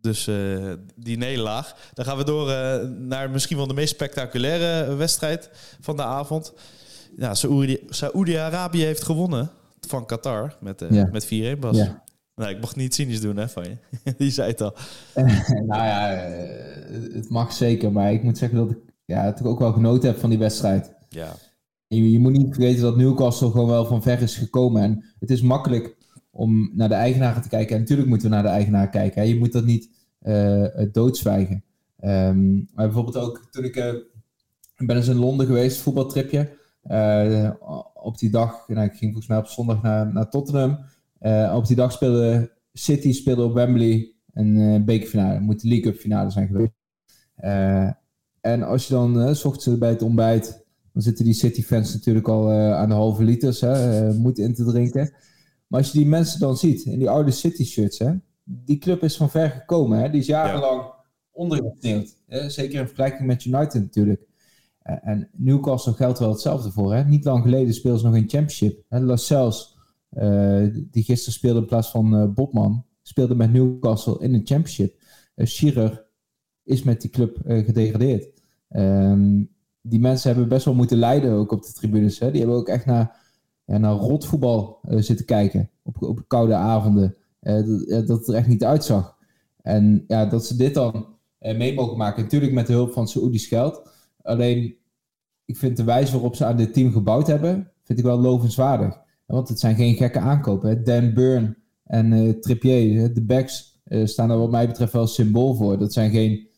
dus 0.04 0.28
uh, 0.28 0.72
die 0.96 1.16
nederlaag. 1.16 1.76
Dan 1.94 2.04
gaan 2.04 2.16
we 2.16 2.24
door 2.24 2.48
uh, 2.50 2.76
naar 2.98 3.30
misschien 3.30 3.56
wel 3.56 3.66
de 3.66 3.74
meest 3.74 3.94
spectaculaire 3.94 4.94
wedstrijd 4.94 5.50
van 5.80 5.96
de 5.96 6.02
avond. 6.02 6.52
Ja, 7.16 7.34
Saoedi-Arabië 7.88 8.82
heeft 8.84 9.02
gewonnen 9.02 9.50
van 9.80 10.06
Qatar 10.06 10.56
met, 10.60 10.82
uh, 10.82 10.90
ja. 10.90 11.08
met 11.12 11.26
4-1 11.56 11.58
Bas. 11.58 11.76
Ja. 11.76 12.02
Nou, 12.34 12.50
ik 12.50 12.60
mocht 12.60 12.76
niet 12.76 12.94
cynisch 12.94 13.20
doen 13.20 13.36
hè, 13.36 13.48
van 13.48 13.64
je. 13.64 13.76
Die 14.18 14.30
zei 14.30 14.50
het 14.50 14.60
al. 14.60 14.74
nou 15.66 15.84
ja, 15.84 16.08
het 17.12 17.28
mag 17.28 17.52
zeker. 17.52 17.92
Maar 17.92 18.12
ik 18.12 18.22
moet 18.22 18.38
zeggen 18.38 18.58
dat 18.58 18.70
ik 18.70 18.78
ja, 19.04 19.32
toch 19.32 19.46
ook 19.46 19.58
wel 19.58 19.72
genoten 19.72 20.08
heb 20.08 20.18
van 20.18 20.30
die 20.30 20.38
wedstrijd. 20.38 20.92
Ja. 21.08 21.36
Je, 21.86 22.10
je, 22.10 22.18
moet 22.18 22.32
niet 22.32 22.54
vergeten 22.54 22.82
dat 22.82 22.96
Newcastle 22.96 23.50
gewoon 23.50 23.68
wel 23.68 23.86
van 23.86 24.02
ver 24.02 24.22
is 24.22 24.36
gekomen. 24.36 24.82
En 24.82 25.04
het 25.18 25.30
is 25.30 25.42
makkelijk 25.42 25.96
om 26.34 26.70
naar 26.74 26.88
de 26.88 26.94
eigenaar 26.94 27.42
te 27.42 27.48
kijken. 27.48 27.74
En 27.74 27.80
natuurlijk 27.80 28.08
moeten 28.08 28.28
we 28.28 28.34
naar 28.34 28.42
de 28.42 28.48
eigenaar 28.48 28.90
kijken. 28.90 29.22
Hè. 29.22 29.28
Je 29.28 29.38
moet 29.38 29.52
dat 29.52 29.64
niet 29.64 29.90
uh, 30.22 30.66
doodzwijgen. 30.92 31.64
Um, 32.04 32.68
maar 32.74 32.86
bijvoorbeeld 32.86 33.16
ook 33.16 33.46
toen 33.50 33.64
ik, 33.64 33.76
uh, 33.76 33.94
ben 34.76 34.96
eens 34.96 35.08
in 35.08 35.16
Londen 35.16 35.46
geweest, 35.46 35.80
voetbaltripje. 35.80 36.50
op 37.94 38.18
die 38.18 38.30
dag, 38.30 38.68
nou, 38.68 38.86
ik 38.86 38.92
ging 38.92 39.12
volgens 39.12 39.26
mij 39.26 39.38
op 39.38 39.46
zondag 39.46 39.82
naar, 39.82 40.12
naar 40.12 40.30
Tottenham. 40.30 40.78
op 41.54 41.66
die 41.66 41.76
dag 41.76 41.92
speelde 41.92 42.52
City 42.72 43.12
speelde 43.12 43.44
op 43.44 43.54
Wembley 43.54 44.12
een 44.32 44.84
bekerfinale. 44.84 45.40
Moet 45.40 45.60
de 45.60 45.68
League 45.68 45.92
Cup 45.92 46.00
finale 46.00 46.30
zijn 46.30 46.46
geweest. 46.46 46.72
en 48.40 48.62
als 48.62 48.86
je 48.86 48.94
dan, 48.94 49.34
s 49.34 49.44
ochtends 49.44 49.78
bij 49.78 49.90
het 49.90 50.02
ontbijt, 50.02 50.64
dan 50.92 51.02
zitten 51.02 51.24
die 51.24 51.34
City-fans 51.34 51.92
natuurlijk 51.92 52.28
al 52.28 52.52
aan 52.52 52.88
de 52.88 52.94
halve 52.94 53.22
liters, 53.22 53.60
hè, 53.60 54.12
moed 54.14 54.38
in 54.38 54.54
te 54.54 54.64
drinken. 54.64 55.12
Maar 55.74 55.82
als 55.82 55.92
je 55.92 55.98
die 55.98 56.08
mensen 56.08 56.40
dan 56.40 56.56
ziet 56.56 56.84
in 56.84 56.98
die 56.98 57.10
oude 57.10 57.30
City-shirts, 57.30 57.98
hè, 57.98 58.12
die 58.44 58.78
club 58.78 59.02
is 59.02 59.16
van 59.16 59.30
ver 59.30 59.50
gekomen. 59.50 59.98
Hè? 59.98 60.10
Die 60.10 60.20
is 60.20 60.26
jarenlang 60.26 60.80
ja. 60.80 60.94
ondergesneeuwd. 61.32 62.16
Zeker 62.28 62.80
in 62.80 62.86
vergelijking 62.86 63.26
met 63.26 63.44
United 63.44 63.82
natuurlijk. 63.82 64.26
En 64.82 65.28
Newcastle 65.32 65.92
geldt 65.92 66.18
wel 66.18 66.30
hetzelfde 66.30 66.70
voor. 66.70 66.94
Hè? 66.94 67.04
Niet 67.04 67.24
lang 67.24 67.42
geleden 67.42 67.74
speelden 67.74 68.00
ze 68.00 68.06
nog 68.06 68.16
in 68.16 68.28
Championship. 68.28 68.84
Hè? 68.88 69.00
Lascelles, 69.00 69.76
uh, 70.10 70.66
die 70.90 71.02
gisteren 71.02 71.34
speelde 71.34 71.60
in 71.60 71.66
plaats 71.66 71.90
van 71.90 72.14
uh, 72.14 72.32
Botman, 72.32 72.84
speelde 73.02 73.34
met 73.34 73.52
Newcastle 73.52 74.18
in 74.20 74.34
een 74.34 74.46
Championship. 74.46 74.96
Uh, 75.36 75.90
is 76.64 76.82
met 76.82 77.00
die 77.00 77.10
club 77.10 77.38
gedegradeerd. 77.44 78.42
Um, 78.68 79.50
die 79.80 80.00
mensen 80.00 80.30
hebben 80.30 80.48
best 80.48 80.64
wel 80.64 80.74
moeten 80.74 80.98
lijden 80.98 81.32
ook 81.32 81.52
op 81.52 81.62
de 81.62 81.72
tribunes. 81.72 82.18
Hè? 82.18 82.30
Die 82.30 82.40
hebben 82.40 82.58
ook 82.58 82.68
echt 82.68 82.86
naar, 82.86 83.22
ja, 83.64 83.78
naar 83.78 83.94
rotvoetbal 83.94 84.80
zitten 84.88 85.26
kijken 85.26 85.70
op, 85.82 86.02
op 86.02 86.24
koude 86.26 86.54
avonden. 86.54 87.16
Dat, 87.40 87.88
dat, 87.88 88.18
het 88.18 88.28
er 88.28 88.34
echt 88.34 88.48
niet 88.48 88.64
uitzag. 88.64 89.16
En 89.62 90.04
ja, 90.08 90.26
dat 90.26 90.46
ze 90.46 90.56
dit 90.56 90.74
dan 90.74 91.06
mee 91.38 91.74
mogen 91.74 91.96
maken. 91.96 92.22
Natuurlijk 92.22 92.52
met 92.52 92.66
de 92.66 92.72
hulp 92.72 92.92
van 92.92 93.08
Saoedisch 93.08 93.46
geld. 93.46 93.90
Alleen, 94.22 94.74
ik 95.44 95.56
vind 95.56 95.76
de 95.76 95.84
wijze 95.84 96.12
waarop 96.12 96.36
ze 96.36 96.44
aan 96.44 96.56
dit 96.56 96.74
team 96.74 96.92
gebouwd 96.92 97.26
hebben, 97.26 97.70
vind 97.82 97.98
ik 97.98 98.04
wel 98.04 98.20
lovenswaardig. 98.20 99.00
Want 99.26 99.48
het 99.48 99.60
zijn 99.60 99.76
geen 99.76 99.94
gekke 99.94 100.18
aankopen. 100.18 100.68
Hè? 100.68 100.82
Dan 100.82 101.14
Burn 101.14 101.56
en 101.84 102.12
uh, 102.12 102.30
Trippier, 102.40 103.14
de 103.14 103.22
backs, 103.22 103.82
staan 104.04 104.30
er 104.30 104.38
wat 104.38 104.50
mij 104.50 104.66
betreft 104.66 104.92
wel 104.92 105.06
symbool 105.06 105.54
voor. 105.54 105.78
Dat 105.78 105.92
zijn 105.92 106.10
geen, 106.10 106.48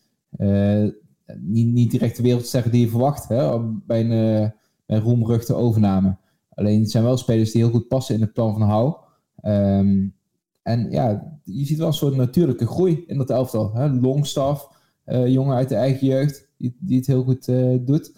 niet, 1.41 1.73
niet 1.73 1.91
direct 1.91 2.17
de 2.17 2.23
wereldsterren 2.23 2.71
die 2.71 2.81
je 2.81 2.89
verwacht 2.89 3.29
hè? 3.29 3.61
bij 3.87 4.01
een, 4.01 4.53
bij 4.87 4.99
roemruchte 4.99 5.55
overname. 5.55 6.17
Alleen 6.57 6.81
het 6.81 6.91
zijn 6.91 7.05
wel 7.05 7.17
spelers 7.17 7.53
die 7.53 7.63
heel 7.63 7.71
goed 7.71 7.89
passen 7.89 8.15
in 8.15 8.21
het 8.21 8.33
plan 8.33 8.53
van 8.53 8.63
Hou. 8.63 8.95
Um, 9.43 10.15
en 10.63 10.91
ja, 10.91 11.39
je 11.45 11.65
ziet 11.65 11.79
wel 11.79 11.87
een 11.87 11.93
soort 11.93 12.17
natuurlijke 12.17 12.67
groei 12.67 13.05
in 13.07 13.19
dat 13.19 13.31
elftal. 13.31 13.75
Hè? 13.75 13.89
Longstaff, 13.89 14.69
jongen 15.27 15.57
uit 15.57 15.69
de 15.69 15.75
eigen 15.75 16.07
jeugd 16.07 16.47
die, 16.59 16.77
die 16.81 16.97
het 16.97 17.07
heel 17.07 17.23
goed 17.23 17.49
uh, 17.49 17.77
doet. 17.81 18.13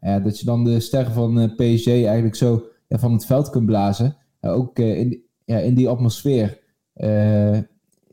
Ja, 0.00 0.20
dat 0.20 0.38
je 0.38 0.44
dan 0.44 0.64
de 0.64 0.80
sterren 0.80 1.12
van 1.12 1.40
eh, 1.40 1.54
PSG 1.54 1.86
eigenlijk 1.86 2.34
zo 2.34 2.64
van 2.88 3.12
het 3.12 3.26
veld 3.26 3.50
kunt 3.50 3.66
blazen. 3.66 4.16
ook 4.40 4.78
in, 4.78 5.22
ja, 5.44 5.58
in 5.58 5.74
die 5.74 5.88
atmosfeer. 5.88 6.62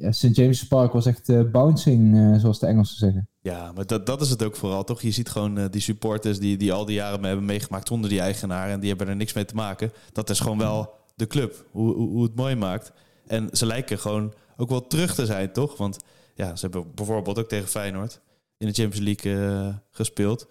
Ja, 0.02 0.12
St. 0.12 0.36
James 0.36 0.68
Park 0.68 0.94
was 0.94 1.06
echt 1.06 1.52
bouncing, 1.52 2.36
zoals 2.40 2.60
de 2.60 2.66
Engelsen 2.66 2.98
zeggen. 2.98 3.30
Ja, 3.42 3.72
maar 3.72 3.86
dat, 3.86 4.06
dat 4.06 4.22
is 4.22 4.30
het 4.30 4.44
ook 4.44 4.56
vooral, 4.56 4.84
toch? 4.84 5.02
Je 5.02 5.12
ziet 5.12 5.30
gewoon 5.30 5.68
die 5.68 5.82
supporters 5.82 6.40
die, 6.40 6.58
die 6.58 6.74
al 6.74 6.86
die 6.86 6.96
jaren 6.96 7.24
hebben 7.24 7.46
meegemaakt 7.46 7.88
zonder 7.88 8.10
die 8.10 8.20
eigenaar. 8.20 8.70
En 8.70 8.80
die 8.80 8.90
hebben 8.90 9.08
er 9.08 9.16
niks 9.16 9.34
mee 9.34 9.46
te 9.46 9.56
maken. 9.56 9.92
Dat 10.12 10.30
is 10.30 10.40
gewoon 10.40 10.58
wel 10.58 10.94
de 11.16 11.28
club, 11.28 11.66
hoe, 11.72 11.94
hoe, 11.96 12.10
hoe 12.10 12.24
het 12.24 12.36
mooi 12.36 12.56
maakt. 12.56 12.92
En 13.28 13.50
ze 13.52 13.66
lijken 13.66 14.00
gewoon 14.00 14.34
ook 14.58 14.70
wel 14.70 14.88
terug 14.88 15.16
te 15.16 15.26
zijn, 15.26 15.52
toch? 15.52 15.78
Want 15.78 15.98
ja, 16.36 16.56
ze 16.56 16.62
hebben 16.62 16.96
bijvoorbeeld 16.96 17.40
ook 17.40 17.48
tegen 17.48 17.68
Feyenoord 17.68 18.22
in 18.58 18.68
de 18.68 18.74
Champions 18.74 19.06
League 19.06 19.74
gespeeld. 19.92 20.48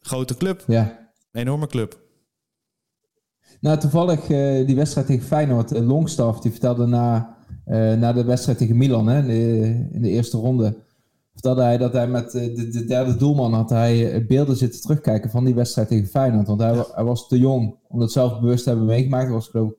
Grote 0.00 0.36
club. 0.36 0.64
Ja. 0.66 1.10
Enorme 1.32 1.66
club. 1.66 1.98
Nou, 3.60 3.78
toevallig 3.78 4.26
die 4.66 4.76
wedstrijd 4.76 5.06
tegen 5.06 5.26
Feyenoord, 5.26 5.70
Longstaff, 5.70 6.40
die 6.40 6.50
vertelde 6.50 6.86
na, 6.86 7.35
na 7.98 8.12
de 8.12 8.24
wedstrijd 8.24 8.58
tegen 8.58 8.76
Milan 8.76 9.06
hè, 9.06 9.18
in, 9.18 9.26
de, 9.26 9.88
in 9.92 10.02
de 10.02 10.08
eerste 10.08 10.36
ronde, 10.36 10.76
vertelde 11.32 11.62
hij 11.62 11.78
dat 11.78 11.92
hij 11.92 12.08
met 12.08 12.30
de, 12.30 12.68
de, 12.70 12.84
derde 12.84 13.16
doelman 13.16 13.52
had 13.52 13.70
hij 13.70 14.26
beelden 14.26 14.56
zitten 14.56 14.80
terugkijken 14.80 15.30
van 15.30 15.44
die 15.44 15.54
wedstrijd 15.54 15.88
tegen 15.88 16.06
Feyenoord. 16.06 16.46
Want 16.46 16.60
hij, 16.60 16.84
hij 16.94 17.04
was 17.04 17.28
te 17.28 17.38
jong 17.38 17.76
om 17.88 17.98
dat 17.98 18.12
zelf 18.12 18.40
bewust 18.40 18.62
te 18.62 18.68
hebben 18.68 18.86
meegemaakt. 18.86 19.24
Hij 19.24 19.32
was 19.32 19.48
geloof 19.48 19.70
ik 19.70 19.76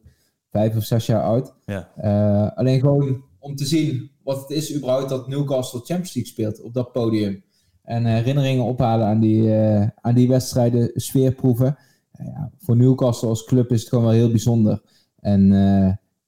vijf 0.50 0.76
of 0.76 0.84
zes 0.84 1.06
jaar 1.06 1.24
oud. 1.24 1.54
Ja. 1.66 2.54
alleen 2.56 2.80
gewoon 2.80 3.24
om 3.40 3.56
te 3.56 3.66
zien 3.66 4.12
wat 4.24 4.42
het 4.42 4.50
is 4.50 4.76
überhaupt 4.76 5.10
dat 5.10 5.28
Newcastle 5.28 5.80
Champions 5.80 6.14
League 6.14 6.32
speelt 6.32 6.62
op 6.62 6.74
dat 6.74 6.92
podium. 6.92 7.44
En 7.84 8.06
herinneringen 8.06 8.64
ophalen 8.64 9.08
aan 9.08 9.20
die, 9.20 9.42
uh, 9.42 9.88
aan 10.02 10.16
die 10.16 10.28
wedstrijden, 10.28 10.92
sfeerproeven. 10.94 11.78
ja, 12.12 12.52
voor 12.58 12.76
Newcastle 12.76 13.28
als 13.28 13.44
club 13.44 13.72
is 13.72 13.80
het 13.80 13.90
gewoon 13.90 14.04
wel 14.04 14.14
heel 14.14 14.30
bijzonder. 14.30 14.82
En 15.20 15.52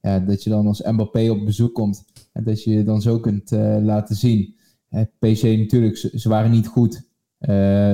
ja, 0.02 0.20
dat 0.20 0.44
je 0.44 0.50
dan 0.50 0.68
als 0.68 0.82
Mbappé 0.82 1.30
op 1.30 1.46
bezoek 1.46 1.74
komt. 1.74 2.06
En 2.34 2.44
dat 2.44 2.64
je 2.64 2.72
je 2.72 2.84
dan 2.84 3.02
zo 3.02 3.20
kunt 3.20 3.52
uh, 3.52 3.78
laten 3.82 4.16
zien. 4.16 4.56
PC 5.20 5.44
natuurlijk, 5.44 5.98
ze, 5.98 6.30
waren 6.30 6.52
niet 6.52 6.68
goed. 6.68 7.08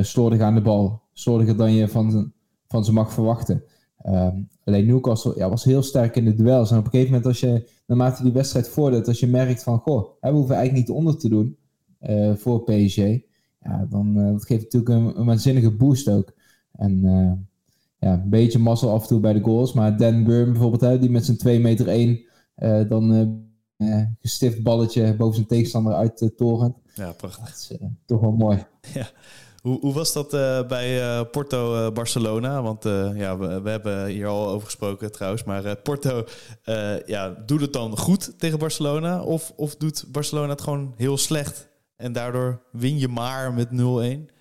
slordig 0.01 0.39
aan 0.39 0.55
de 0.55 0.61
bal. 0.61 1.01
Slordiger 1.13 1.57
dan 1.57 1.73
je 1.73 1.87
van, 1.87 2.31
van 2.67 2.85
ze 2.85 2.93
mag 2.93 3.13
verwachten. 3.13 3.63
Um, 4.05 4.47
alleen 4.63 4.85
Newcastle 4.85 5.33
ja, 5.35 5.49
was 5.49 5.63
heel 5.63 5.83
sterk 5.83 6.15
in 6.15 6.25
de 6.25 6.33
duels. 6.33 6.71
En 6.71 6.77
op 6.77 6.85
een 6.85 6.91
gegeven 6.91 7.11
moment, 7.11 7.27
als 7.27 7.39
je, 7.39 7.69
naarmate 7.87 8.23
die 8.23 8.31
wedstrijd 8.31 8.67
voordat, 8.67 9.07
als 9.07 9.19
je 9.19 9.27
merkt 9.27 9.63
van, 9.63 9.79
goh, 9.79 10.07
we 10.19 10.29
hoeven 10.29 10.55
eigenlijk 10.55 10.87
niet 10.87 10.97
onder 10.97 11.17
te 11.17 11.29
doen 11.29 11.57
voor 12.35 12.63
PSG 12.63 12.97
ja, 13.65 13.85
dan 13.89 14.17
uh, 14.17 14.31
dat 14.31 14.45
geeft 14.45 14.63
natuurlijk 14.73 15.17
een, 15.17 15.25
waanzinnige 15.25 15.71
boost 15.71 16.09
ook. 16.09 16.33
En 16.71 17.01
ja, 18.05 18.13
een 18.13 18.29
beetje 18.29 18.59
mazzel 18.59 18.91
af 18.91 19.01
en 19.01 19.07
toe 19.07 19.19
bij 19.19 19.33
de 19.33 19.41
goals. 19.41 19.73
Maar 19.73 19.97
Dan 19.97 20.23
Burn 20.23 20.51
bijvoorbeeld, 20.51 20.81
hè, 20.81 20.99
die 20.99 21.09
met 21.09 21.25
zijn 21.25 21.37
2 21.37 21.59
meter 21.59 21.87
1 21.87 22.25
uh, 22.57 22.89
dan 22.89 23.43
gestift 24.19 24.63
balletje 24.63 25.15
boven 25.15 25.35
zijn 25.35 25.47
tegenstander 25.47 25.93
uit 25.93 26.17
de 26.17 26.35
toren. 26.35 26.75
Ja, 26.93 27.11
prachtig. 27.11 27.67
Dat 27.67 27.79
is 27.79 27.87
toch 28.05 28.21
wel 28.21 28.31
mooi. 28.31 28.65
Ja. 28.93 29.07
Hoe, 29.61 29.79
hoe 29.79 29.93
was 29.93 30.13
dat 30.13 30.29
bij 30.67 31.25
Porto-Barcelona? 31.25 32.61
Want 32.61 32.83
ja, 33.15 33.37
we, 33.37 33.61
we, 33.61 33.69
hebben 33.69 34.05
hier 34.07 34.27
al 34.27 34.47
over 34.49 34.65
gesproken 34.65 35.11
trouwens. 35.11 35.43
Maar 35.43 35.75
Porto 35.77 36.25
ja, 37.05 37.29
doet 37.45 37.61
het 37.61 37.73
dan 37.73 37.97
goed 37.97 38.39
tegen 38.39 38.59
Barcelona? 38.59 39.21
Of, 39.21 39.53
of 39.55 39.75
doet 39.75 40.05
Barcelona 40.11 40.49
het 40.49 40.61
gewoon 40.61 40.93
heel 40.97 41.17
slecht 41.17 41.69
en 41.95 42.13
daardoor 42.13 42.61
win 42.71 42.97
je 42.97 43.07
maar 43.07 43.53
met 43.53 43.67
0-1. 44.27 44.33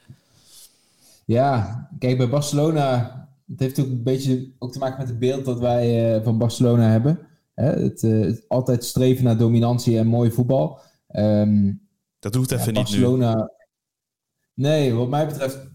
Ja, 1.24 1.88
kijk, 1.98 2.18
bij 2.18 2.28
Barcelona... 2.28 3.22
Het 3.46 3.60
heeft 3.60 3.80
ook 3.80 3.86
een 3.86 4.02
beetje 4.02 4.52
ook 4.58 4.72
te 4.72 4.78
maken 4.78 4.98
met 4.98 5.08
het 5.08 5.18
beeld 5.18 5.44
dat 5.44 5.58
wij 5.58 6.16
uh, 6.16 6.24
van 6.24 6.38
Barcelona 6.38 6.90
hebben. 6.90 7.18
Hè? 7.54 7.70
Het, 7.70 8.02
uh, 8.02 8.24
het, 8.24 8.44
altijd 8.48 8.84
streven 8.84 9.24
naar 9.24 9.38
dominantie 9.38 9.98
en 9.98 10.06
mooi 10.06 10.30
voetbal. 10.30 10.80
Um, 11.16 11.88
dat 12.18 12.34
hoeft 12.34 12.50
even 12.50 12.66
ja, 12.66 12.72
Barcelona, 12.72 13.34
niet 13.34 13.46
nu. 14.54 14.68
Nee, 14.68 14.92
wat 14.92 15.08
mij 15.08 15.26
betreft, 15.26 15.70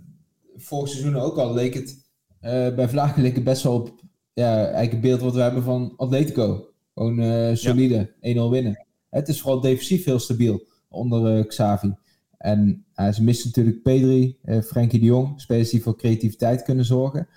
vorig 0.56 0.90
seizoen 0.90 1.16
ook 1.16 1.38
al, 1.38 1.54
leek 1.54 1.74
het 1.74 2.08
uh, 2.42 2.76
bij 2.76 2.90
Vlagen 2.90 3.22
leek 3.22 3.36
het 3.36 3.44
best 3.44 3.64
wel 3.64 3.74
op 3.74 4.02
ja, 4.34 4.56
eigenlijk 4.56 4.92
het 4.92 5.02
beeld 5.02 5.22
wat 5.22 5.34
we 5.34 5.42
hebben 5.42 5.64
van 5.64 5.94
Atletico. 5.98 6.74
Gewoon 6.94 7.58
solide, 7.58 8.14
ja. 8.22 8.48
1-0 8.48 8.50
winnen. 8.50 8.86
Het 9.10 9.28
is 9.28 9.42
vooral 9.42 9.62
defensief 9.62 10.06
heel 10.06 10.20
stabiel 10.20 10.68
onder 10.90 11.38
uh, 11.38 11.46
Xavi. 11.46 11.94
En 12.38 12.86
ze 13.14 13.24
missen 13.24 13.48
natuurlijk 13.48 13.82
Pedri, 13.82 14.38
Frenkie 14.64 15.00
de 15.00 15.06
Jong, 15.06 15.42
spelers 15.42 15.70
die 15.70 15.82
voor 15.82 15.98
creativiteit 15.98 16.64
kunnen 16.64 16.86
zorgen. 16.86 17.28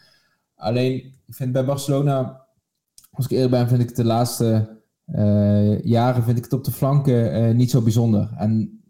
Alleen, 0.62 0.94
ik 1.26 1.34
vind 1.34 1.52
bij 1.52 1.64
Barcelona, 1.64 2.46
als 3.10 3.24
ik 3.24 3.30
eerlijk 3.30 3.50
ben, 3.50 3.68
vind 3.68 3.80
ik 3.80 3.94
de 3.96 4.04
laatste 4.04 4.80
jaren 5.82 6.22
vind 6.22 6.38
ik 6.38 6.44
het 6.44 6.52
op 6.52 6.64
de 6.64 6.72
flanken 6.72 7.56
niet 7.56 7.70
zo 7.70 7.80
bijzonder. 7.80 8.32
En 8.36 8.82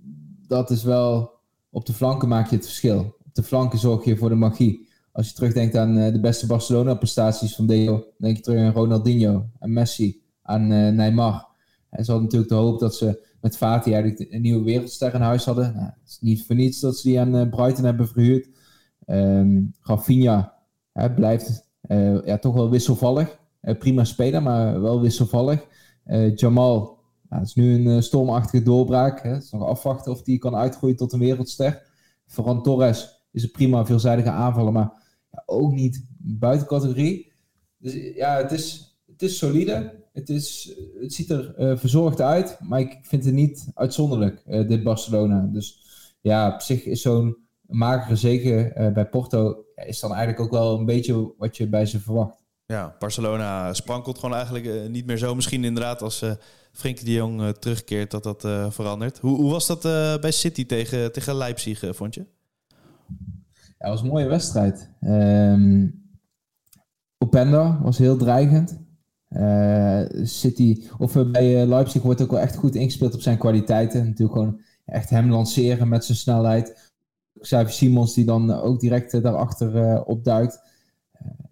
dat 0.47 0.71
is 0.71 0.83
wel, 0.83 1.31
op 1.71 1.87
de 1.87 1.93
flanken 1.93 2.29
maak 2.29 2.50
je 2.50 2.57
het 2.57 2.64
verschil. 2.64 2.99
Op 2.99 3.35
de 3.35 3.43
flanken 3.43 3.79
zorg 3.79 4.05
je 4.05 4.17
voor 4.17 4.29
de 4.29 4.35
magie. 4.35 4.88
Als 5.12 5.29
je 5.29 5.35
terugdenkt 5.35 5.76
aan 5.76 5.95
de 5.95 6.21
beste 6.21 6.47
Barcelona-prestaties 6.47 7.55
van 7.55 7.67
Deo, 7.67 8.05
denk 8.19 8.37
je 8.37 8.43
terug 8.43 8.61
aan 8.61 8.73
Ronaldinho, 8.73 9.47
aan 9.59 9.73
Messi, 9.73 10.23
aan 10.43 10.67
Neymar. 10.67 11.47
En 11.91 12.05
ze 12.05 12.11
hadden 12.11 12.29
natuurlijk 12.29 12.50
de 12.50 12.59
hoop 12.59 12.81
dat 12.81 12.95
ze 12.95 13.26
met 13.41 13.57
Fati 13.57 13.93
eigenlijk 13.93 14.33
een 14.33 14.43
nieuwe 14.43 14.64
wereldster 14.64 15.14
in 15.14 15.21
huis 15.21 15.45
hadden. 15.45 15.73
Nou, 15.75 15.87
het 15.87 16.09
is 16.09 16.19
niet 16.21 16.47
voor 16.47 16.57
niets 16.57 16.81
dat 16.81 16.97
ze 16.97 17.09
die 17.09 17.21
aan 17.21 17.50
Brighton 17.50 17.85
hebben 17.85 18.09
verhuurd. 18.09 18.49
Um, 19.07 19.75
Rafinha 19.81 20.61
hè, 20.93 21.15
blijft 21.15 21.71
uh, 21.89 22.25
ja, 22.25 22.39
toch 22.39 22.55
wel 22.55 22.71
wisselvallig. 22.71 23.39
Uh, 23.63 23.79
prima 23.79 24.05
speler, 24.05 24.43
maar 24.43 24.81
wel 24.81 25.01
wisselvallig. 25.01 25.67
Jamal, 26.35 26.99
nou, 27.29 27.43
is 27.43 27.55
nu 27.55 27.87
een 27.87 28.03
stormachtige 28.03 28.63
doorbraak. 28.63 29.23
Hè. 29.23 29.31
Het 29.31 29.43
is 29.43 29.51
nog 29.51 29.67
afwachten 29.67 30.13
of 30.13 30.23
die 30.23 30.39
kan 30.39 30.55
uitgroeien 30.55 30.97
tot 30.97 31.13
een 31.13 31.19
wereldster. 31.19 31.83
Ferran 32.27 32.63
Torres 32.63 33.25
is 33.33 33.43
een 33.43 33.51
prima 33.51 33.87
veelzijdige 33.87 34.31
aanvaller, 34.31 34.73
maar 34.73 34.93
ja, 35.31 35.43
ook 35.47 35.73
niet 35.73 36.07
buiten 36.19 36.67
categorie. 36.67 37.33
Dus 37.79 37.95
ja, 38.15 38.37
het 38.37 38.53
is, 38.53 38.97
het 39.07 39.23
is 39.23 39.39
solide. 39.39 40.01
Het, 40.13 40.29
is, 40.29 40.77
het 41.01 41.13
ziet 41.13 41.31
er 41.31 41.79
verzorgd 41.79 42.21
uit, 42.21 42.59
maar 42.61 42.81
ik 42.81 42.99
vind 43.03 43.25
het 43.25 43.35
niet 43.35 43.71
uitzonderlijk, 43.75 44.43
dit 44.47 44.83
Barcelona. 44.83 45.49
Dus 45.53 45.83
ja, 46.21 46.55
op 46.55 46.61
zich 46.61 46.85
is 46.85 47.03
zo'n 47.03 47.37
magere 47.73 48.17
zege 48.17 48.73
uh, 48.76 48.93
bij 48.93 49.09
Porto 49.09 49.64
is 49.75 50.00
dan 50.00 50.11
eigenlijk 50.11 50.41
ook 50.41 50.50
wel 50.50 50.79
een 50.79 50.85
beetje 50.85 51.35
wat 51.38 51.57
je 51.57 51.69
bij 51.69 51.87
ze 51.87 52.00
verwacht. 52.00 52.45
Ja, 52.67 52.97
Barcelona 52.99 53.75
sprankelt 53.75 54.19
gewoon 54.19 54.35
eigenlijk 54.35 54.88
niet 54.88 55.07
meer 55.07 55.17
zo. 55.17 55.35
Misschien 55.35 55.64
inderdaad 55.64 56.02
als 56.02 56.25
Frenkie 56.73 57.05
de 57.05 57.12
Jong 57.12 57.57
terugkeert, 57.59 58.11
dat 58.11 58.23
dat 58.23 58.41
verandert. 58.75 59.19
Hoe, 59.19 59.37
hoe 59.37 59.50
was 59.50 59.67
dat 59.67 59.83
bij 60.21 60.31
City 60.31 60.67
tegen, 60.67 61.12
tegen 61.12 61.35
Leipzig, 61.35 61.85
vond 61.91 62.14
je? 62.14 62.26
Ja, 63.57 63.88
het 63.88 63.88
was 63.88 64.00
een 64.00 64.09
mooie 64.09 64.29
wedstrijd. 64.29 64.91
Um, 65.00 66.00
Openda 67.19 67.81
was 67.83 67.99
heel 67.99 68.17
dreigend. 68.17 68.81
City, 70.23 70.83
of 70.99 71.31
bij 71.31 71.67
Leipzig 71.67 72.02
wordt 72.02 72.23
ook 72.23 72.31
wel 72.31 72.41
echt 72.41 72.57
goed 72.57 72.75
ingespeeld 72.75 73.14
op 73.14 73.21
zijn 73.21 73.38
kwaliteiten. 73.38 74.05
Natuurlijk 74.05 74.38
gewoon 74.38 74.61
echt 74.85 75.11
hem 75.11 75.31
lanceren 75.31 75.88
met 75.88 76.05
zijn 76.05 76.19
snelheid. 76.19 76.92
Xavier 77.41 77.73
Simons 77.73 78.15
die 78.15 78.25
dan 78.25 78.51
ook 78.51 78.81
direct 78.81 79.15
uh, 79.15 79.23
daarachter 79.23 79.75
uh, 79.75 80.01
opduikt. 80.05 80.62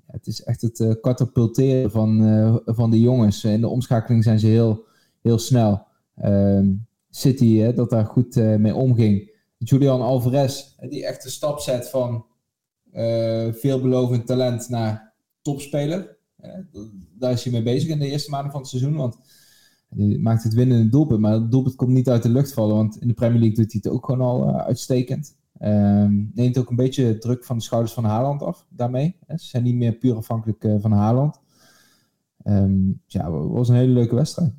Het 0.06 0.26
is 0.26 0.42
echt 0.42 0.62
het 0.62 0.99
katapulteren 1.00 1.90
van, 1.90 2.62
van 2.64 2.90
de 2.90 3.00
jongens. 3.00 3.44
In 3.44 3.60
de 3.60 3.68
omschakeling 3.68 4.25
zijn 4.25 4.38
ze 4.38 4.46
heel, 4.46 4.84
heel 5.22 5.38
snel. 5.38 5.87
Ehm, 6.16 6.72
City, 7.10 7.72
dat 7.72 7.90
daar 7.90 8.06
goed 8.06 8.34
mee 8.37 8.75
omging. 8.75 9.30
Julian 9.58 10.00
Alvarez, 10.00 10.76
die 10.88 11.06
echt 11.06 11.22
de 11.22 11.30
stap 11.30 11.60
zet 11.60 11.88
van 11.88 12.25
veelbelovend 13.52 14.26
talent 14.26 14.68
naar 14.68 15.12
topspeler. 15.42 16.16
daar 17.18 17.32
is 17.32 17.44
hij 17.44 17.52
mee 17.52 17.62
bezig 17.62 17.88
in 17.88 17.99
de 17.99 18.10
eerste 18.10 18.30
maanden 18.30 18.50
van 18.50 18.60
het 18.60 18.70
seizoen. 18.70 18.96
Want 18.96 19.16
hij 19.88 20.18
maakt 20.18 20.42
het 20.42 20.54
winnende 20.54 20.88
doelpunt, 20.88 21.20
maar 21.20 21.32
het 21.32 21.50
doelpunt 21.50 21.76
komt 21.76 21.92
niet 21.92 22.08
uit 22.08 22.22
de 22.22 22.28
lucht 22.28 22.52
vallen. 22.52 22.76
Want 22.76 23.00
in 23.00 23.08
de 23.08 23.14
Premier 23.14 23.40
League 23.40 23.56
doet 23.56 23.72
hij 23.72 23.80
het 23.82 23.92
ook 23.92 24.04
gewoon 24.04 24.20
al 24.20 24.60
uitstekend. 24.60 25.38
Um, 25.64 26.30
neemt 26.34 26.58
ook 26.58 26.70
een 26.70 26.76
beetje 26.76 27.18
druk 27.18 27.44
van 27.44 27.56
de 27.56 27.62
schouders 27.62 27.92
van 27.92 28.04
Haaland 28.04 28.42
af 28.42 28.66
daarmee. 28.68 29.16
Ze 29.28 29.36
zijn 29.46 29.62
niet 29.62 29.74
meer 29.74 29.92
puur 29.92 30.16
afhankelijk 30.16 30.64
uh, 30.64 30.74
van 30.80 30.92
Haaland. 30.92 31.40
Um, 32.44 33.02
ja, 33.06 33.32
het 33.32 33.50
was 33.50 33.68
een 33.68 33.74
hele 33.74 33.92
leuke 33.92 34.14
wedstrijd. 34.14 34.52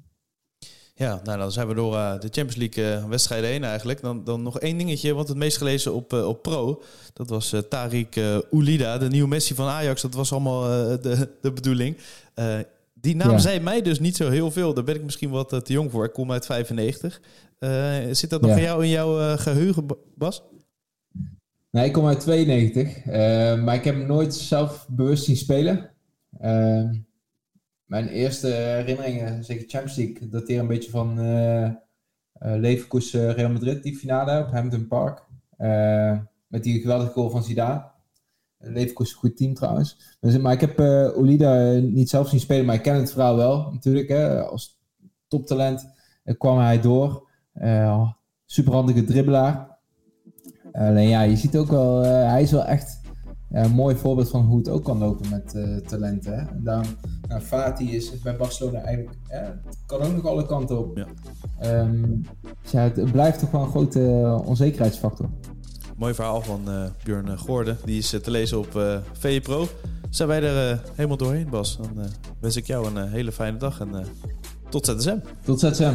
Ja, 0.96 1.20
nou 1.24 1.38
dan 1.38 1.52
zijn 1.52 1.68
we 1.68 1.74
door 1.74 1.94
uh, 1.94 2.12
de 2.12 2.28
Champions 2.32 2.56
League 2.56 3.02
uh, 3.02 3.06
wedstrijden 3.06 3.50
heen 3.50 3.64
eigenlijk. 3.64 4.02
Dan, 4.02 4.24
dan 4.24 4.44
nog 4.44 4.60
één 4.60 4.78
dingetje, 4.78 5.14
want 5.14 5.28
het 5.28 5.38
meest 5.38 5.58
gelezen 5.58 5.94
op, 5.94 6.14
uh, 6.14 6.28
op 6.28 6.42
Pro. 6.42 6.82
Dat 7.14 7.30
was 7.30 7.56
Tariq 7.56 8.20
Oulida, 8.52 8.98
de 8.98 9.08
nieuwe 9.08 9.28
Messi 9.28 9.56
van 9.56 9.68
Ajax. 9.68 10.02
Dat 10.02 10.14
was 10.14 10.32
allemaal 10.32 10.62
de, 11.02 11.30
de 11.42 11.52
bedoeling. 11.52 11.98
die 12.94 13.16
naam 13.16 13.32
ja. 13.32 13.38
zei 13.38 13.60
mij 13.60 13.82
dus 13.82 14.00
niet 14.00 14.16
zo 14.16 14.30
heel 14.30 14.52
veel. 14.52 14.74
Daar 14.74 14.84
ben 14.84 14.96
ik 14.96 15.04
misschien 15.04 15.30
wat 15.30 15.50
te 15.50 15.74
jong 15.74 15.92
voor. 15.92 16.06
Ik 16.06 16.14
kom 16.14 16.32
uit 16.32 16.46
95. 16.46 17.22
zit 18.12 18.30
dat 18.30 18.42
nog 18.42 18.50
ja. 18.50 18.56
van 18.56 18.66
jou 18.66 18.84
in 18.84 18.90
jouw 18.90 19.38
geheugen, 19.38 19.86
Bas? 20.16 20.44
Nee, 21.72 21.86
ik 21.86 21.94
kom 21.94 22.08
uit 22.08 22.20
92, 22.20 23.06
uh, 23.06 23.14
maar 23.64 23.76
ik 23.76 23.84
heb 23.84 23.96
hem 23.96 24.06
nooit 24.06 24.36
zelf 24.36 24.88
bewust 24.90 25.24
zien 25.24 25.36
spelen. 25.36 25.90
Uh, 26.42 26.90
mijn 27.86 28.08
eerste 28.08 28.48
herinneringen, 28.48 29.44
zeker 29.44 29.70
Champions 29.70 29.96
League, 29.96 30.30
dateren 30.30 30.62
een 30.62 30.68
beetje 30.68 30.92
van 30.92 31.20
uh, 31.20 31.72
Leverkusen 32.34 33.34
Real 33.34 33.52
Madrid, 33.52 33.84
die 33.84 33.96
finale 33.96 34.40
op 34.40 34.52
Hampton 34.52 34.88
Park. 34.88 35.24
met 36.48 36.64
die 36.64 36.82
geweldige 36.82 37.12
goal 37.12 37.30
van 37.30 37.44
Zidane. 37.44 37.90
Leverkusen 38.58 39.18
goed 39.18 39.38
team 39.38 39.54
trouwens. 39.54 40.18
Dus, 40.20 40.38
maar 40.38 40.54
ik 40.54 40.62
heb 40.62 40.80
Olida 41.16 41.72
niet 41.72 42.10
zelf 42.10 42.30
zien 42.30 42.40
spelen, 42.40 42.66
maar 42.66 42.76
ik 42.76 42.82
ken 42.82 42.96
het 42.96 43.12
verhaal 43.12 43.36
wel 43.36 43.72
natuurlijk. 43.72 44.10
Hè. 44.10 44.42
Als 44.42 44.82
toptalent 45.28 45.94
kwam 46.38 46.58
hij 46.58 46.82
door. 46.82 47.28
superhandige 48.46 49.04
dribbelaar. 49.04 49.71
Alleen 50.88 51.10
ja, 51.10 51.22
je 51.22 51.36
ziet 51.36 51.58
ook 51.58 51.70
wel, 51.70 52.04
uh, 52.04 52.10
hij 52.10 52.42
is 52.42 52.52
wel 52.52 52.66
echt 52.66 53.00
ja, 53.50 53.64
een 53.64 53.72
mooi 53.72 53.96
voorbeeld 53.96 54.30
van 54.30 54.46
hoe 54.46 54.58
het 54.58 54.70
ook 54.70 54.84
kan 54.84 54.98
lopen 54.98 55.30
met 55.30 55.54
uh, 55.56 55.78
talenten. 55.78 56.34
Hè? 56.34 56.40
En 56.40 56.62
daarom, 56.64 56.88
nou, 57.28 57.42
Fati 57.42 57.96
is 57.96 58.20
bij 58.22 58.36
Barcelona 58.36 58.80
eigenlijk, 58.80 59.18
ja, 59.30 59.60
kan 59.86 60.02
ook 60.02 60.14
nog 60.14 60.26
alle 60.26 60.46
kanten 60.46 60.80
op. 60.80 60.98
Ja. 60.98 61.80
Um, 61.80 62.26
dus 62.62 62.72
ja, 62.72 62.82
het 62.82 63.12
blijft 63.12 63.40
toch 63.40 63.52
wel 63.52 63.62
een 63.62 63.70
grote 63.70 64.42
onzekerheidsfactor. 64.46 65.30
Mooi 65.98 66.14
verhaal 66.14 66.42
van 66.42 66.62
uh, 66.68 66.84
Björn 67.04 67.38
Gordon, 67.38 67.76
die 67.86 67.98
is 67.98 68.10
te 68.10 68.32
lezen 68.32 68.60
op 68.60 68.76
uh, 68.76 68.98
VE 69.14 69.40
Pro. 69.42 69.68
Zijn 70.10 70.28
wij 70.28 70.44
er 70.44 70.82
helemaal 70.96 71.18
doorheen, 71.18 71.50
Bas? 71.50 71.78
Dan 71.78 72.06
wens 72.40 72.56
ik 72.56 72.66
jou 72.66 72.88
een 72.88 73.08
hele 73.08 73.32
fijne 73.32 73.58
dag 73.58 73.80
en 73.80 74.06
tot 74.70 74.86
ZSM. 74.86 75.18
Tot 75.44 75.60
ZSM. 75.60 75.94